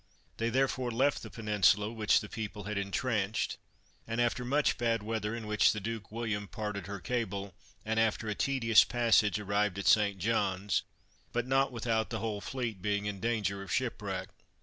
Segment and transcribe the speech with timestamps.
[0.37, 3.59] They therefore left the peninsula, which the people had entrenched,
[4.07, 7.53] and, after much bad weather, in which the Duke William parted her cable,
[7.85, 10.17] and after a tedious passage, arrived at St.
[10.17, 10.81] John's;
[11.31, 14.29] but not without the whole fleet being in danger of shipwreck.